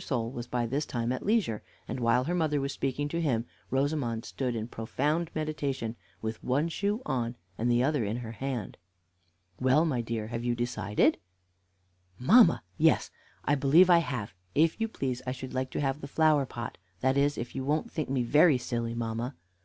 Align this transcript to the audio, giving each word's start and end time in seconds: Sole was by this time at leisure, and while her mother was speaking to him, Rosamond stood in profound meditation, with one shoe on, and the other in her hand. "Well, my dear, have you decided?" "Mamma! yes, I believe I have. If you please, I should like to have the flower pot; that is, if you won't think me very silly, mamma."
Sole 0.00 0.28
was 0.32 0.48
by 0.48 0.66
this 0.66 0.84
time 0.86 1.12
at 1.12 1.24
leisure, 1.24 1.62
and 1.86 2.00
while 2.00 2.24
her 2.24 2.34
mother 2.34 2.60
was 2.60 2.72
speaking 2.72 3.06
to 3.10 3.20
him, 3.20 3.46
Rosamond 3.70 4.24
stood 4.24 4.56
in 4.56 4.66
profound 4.66 5.30
meditation, 5.36 5.94
with 6.20 6.42
one 6.42 6.68
shoe 6.68 7.00
on, 7.06 7.36
and 7.56 7.70
the 7.70 7.80
other 7.84 8.04
in 8.04 8.16
her 8.16 8.32
hand. 8.32 8.76
"Well, 9.60 9.84
my 9.84 10.00
dear, 10.00 10.26
have 10.26 10.42
you 10.42 10.56
decided?" 10.56 11.16
"Mamma! 12.18 12.64
yes, 12.76 13.12
I 13.44 13.54
believe 13.54 13.88
I 13.88 13.98
have. 13.98 14.34
If 14.52 14.80
you 14.80 14.88
please, 14.88 15.22
I 15.28 15.30
should 15.30 15.54
like 15.54 15.70
to 15.70 15.80
have 15.80 16.00
the 16.00 16.08
flower 16.08 16.44
pot; 16.44 16.76
that 16.98 17.16
is, 17.16 17.38
if 17.38 17.54
you 17.54 17.62
won't 17.64 17.88
think 17.92 18.10
me 18.10 18.24
very 18.24 18.58
silly, 18.58 18.96
mamma." 18.96 19.36